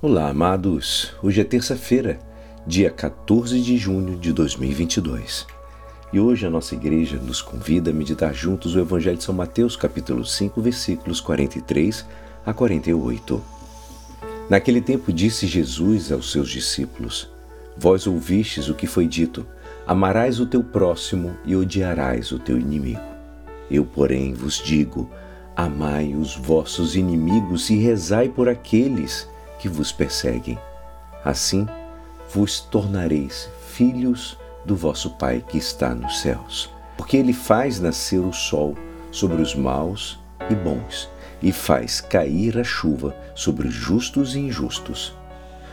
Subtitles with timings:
[0.00, 1.12] Olá, amados.
[1.20, 2.20] Hoje é terça-feira,
[2.64, 5.44] dia 14 de junho de 2022.
[6.12, 9.74] E hoje a nossa igreja nos convida a meditar juntos o Evangelho de São Mateus,
[9.74, 12.06] capítulo 5, versículos 43
[12.46, 13.42] a 48.
[14.48, 17.28] Naquele tempo disse Jesus aos seus discípulos:
[17.76, 19.44] Vós ouvistes o que foi dito:
[19.84, 23.02] Amarás o teu próximo e odiarás o teu inimigo.
[23.68, 25.10] Eu, porém, vos digo:
[25.56, 29.26] Amai os vossos inimigos e rezai por aqueles
[29.58, 30.58] que vos perseguem.
[31.24, 31.66] Assim
[32.32, 36.70] vos tornareis filhos do vosso Pai que está nos céus.
[36.96, 38.76] Porque ele faz nascer o sol
[39.10, 40.18] sobre os maus
[40.50, 41.08] e bons,
[41.42, 45.14] e faz cair a chuva sobre os justos e injustos.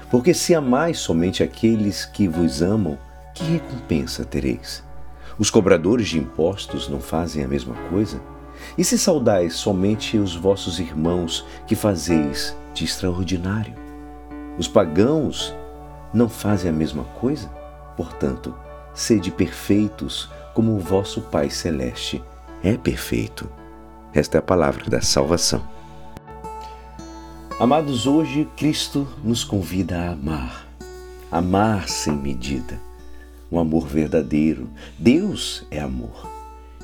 [0.10, 2.98] Porque se amais somente aqueles que vos amam,
[3.34, 4.84] que recompensa tereis?
[5.38, 8.22] Os cobradores de impostos não fazem a mesma coisa?
[8.78, 13.74] E se saudais somente os vossos irmãos, que fazeis de extraordinário?
[14.58, 15.56] Os pagãos
[16.14, 17.50] não fazem a mesma coisa?
[17.98, 18.56] Portanto,
[18.94, 22.24] sede perfeitos como o vosso Pai Celeste
[22.64, 23.50] é perfeito.
[24.14, 25.62] Esta é a palavra da salvação.
[27.60, 30.68] Amados, hoje Cristo nos convida a amar.
[31.32, 32.80] Amar sem medida.
[33.52, 34.70] Um amor verdadeiro.
[34.98, 36.30] Deus é amor.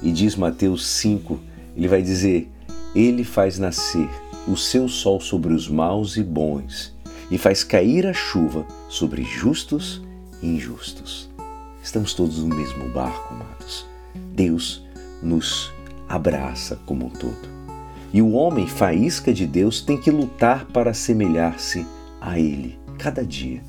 [0.02, 1.39] E diz Mateus 5,
[1.75, 2.50] ele vai dizer:
[2.95, 4.09] Ele faz nascer
[4.47, 6.94] o seu sol sobre os maus e bons
[7.30, 10.02] e faz cair a chuva sobre justos
[10.41, 11.30] e injustos.
[11.81, 13.86] Estamos todos no mesmo barco, amados.
[14.33, 14.83] Deus
[15.22, 15.72] nos
[16.08, 17.50] abraça como um todo.
[18.13, 21.88] E o homem, faísca de Deus, tem que lutar para assemelhar-se
[22.19, 23.63] a Ele cada dia.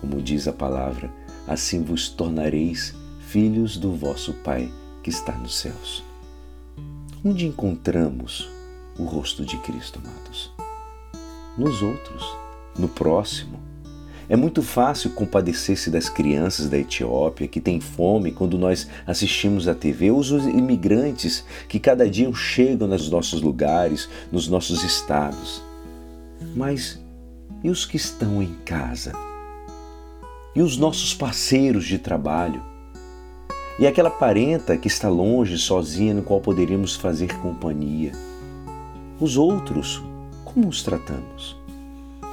[0.00, 1.10] Como diz a palavra,
[1.46, 6.07] assim vos tornareis filhos do vosso Pai que está nos céus.
[7.24, 8.48] Onde encontramos
[8.96, 10.52] o rosto de Cristo, amados?
[11.58, 12.24] Nos outros,
[12.78, 13.58] no próximo.
[14.28, 19.74] É muito fácil compadecer-se das crianças da Etiópia que têm fome quando nós assistimos à
[19.74, 25.60] TV, ou os imigrantes que cada dia chegam nos nossos lugares, nos nossos estados.
[26.54, 27.00] Mas
[27.64, 29.12] e os que estão em casa?
[30.54, 32.77] E os nossos parceiros de trabalho?
[33.78, 38.10] E aquela parenta que está longe, sozinha, no qual poderíamos fazer companhia?
[39.20, 40.02] Os outros,
[40.44, 41.56] como os tratamos?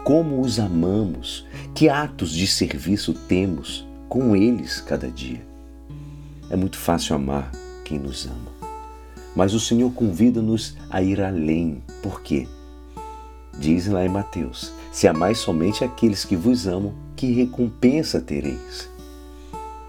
[0.03, 1.45] Como os amamos?
[1.75, 5.45] Que atos de serviço temos com eles cada dia?
[6.49, 7.51] É muito fácil amar
[7.83, 8.69] quem nos ama.
[9.35, 11.83] Mas o Senhor convida-nos a ir além.
[12.01, 12.47] Por quê?
[13.59, 18.94] Diz lá em Mateus: Se amais somente aqueles que vos amam, que recompensa tereis?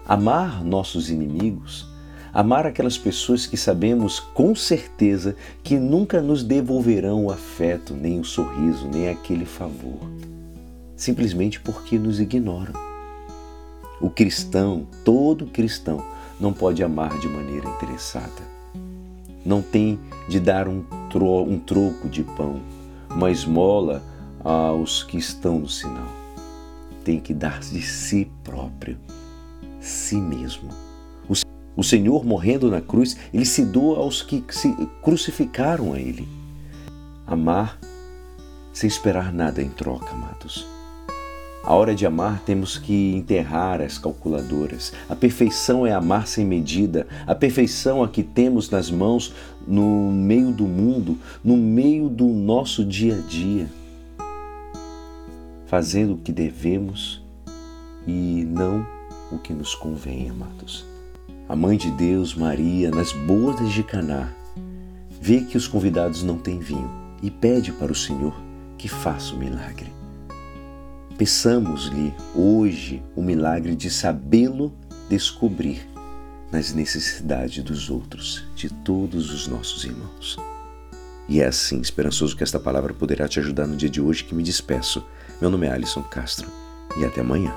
[0.09, 1.85] Amar nossos inimigos,
[2.33, 8.23] amar aquelas pessoas que sabemos com certeza que nunca nos devolverão o afeto, nem o
[8.23, 9.99] sorriso, nem aquele favor,
[10.95, 12.71] simplesmente porque nos ignoram.
[13.99, 16.01] O cristão, todo cristão,
[16.39, 18.47] não pode amar de maneira interessada.
[19.45, 22.61] Não tem de dar um, tro um troco de pão,
[23.09, 24.01] uma esmola
[24.41, 26.07] aos que estão no sinal.
[27.03, 28.97] Tem que dar de si próprio
[29.87, 30.69] si mesmo.
[31.77, 36.27] O Senhor, morrendo na cruz, ele se doa aos que se crucificaram a ele.
[37.27, 37.77] Amar
[38.73, 40.65] sem esperar nada em troca, amados.
[41.63, 44.91] A hora de amar temos que enterrar as calculadoras.
[45.07, 47.05] A perfeição é amar sem medida.
[47.27, 49.35] A perfeição a que temos nas mãos
[49.67, 53.69] no meio do mundo, no meio do nosso dia a dia.
[55.67, 57.21] Fazendo o que devemos
[58.07, 58.96] e não
[59.31, 60.85] o que nos convém, amados.
[61.49, 64.29] A mãe de Deus, Maria, nas bodas de Caná,
[65.21, 66.89] vê que os convidados não têm vinho
[67.21, 68.35] e pede para o Senhor
[68.77, 69.91] que faça o milagre.
[71.17, 74.73] Peçamos-lhe hoje o milagre de sabê-lo
[75.09, 75.87] descobrir
[76.51, 80.37] nas necessidades dos outros, de todos os nossos irmãos.
[81.27, 84.35] E é assim, esperançoso que esta palavra poderá te ajudar no dia de hoje que
[84.35, 85.03] me despeço.
[85.41, 86.49] Meu nome é Alisson Castro
[86.97, 87.53] e até amanhã.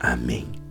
[0.00, 0.65] Amém.